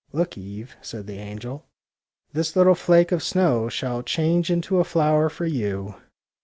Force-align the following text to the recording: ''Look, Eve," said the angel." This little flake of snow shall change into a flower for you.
''Look, 0.11 0.35
Eve," 0.35 0.75
said 0.81 1.05
the 1.05 1.19
angel." 1.19 1.67
This 2.33 2.55
little 2.55 2.73
flake 2.73 3.11
of 3.11 3.21
snow 3.21 3.69
shall 3.69 4.01
change 4.01 4.49
into 4.49 4.79
a 4.79 4.83
flower 4.83 5.29
for 5.29 5.45
you. 5.45 5.93